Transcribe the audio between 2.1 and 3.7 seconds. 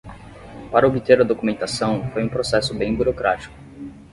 um processo bem burocrático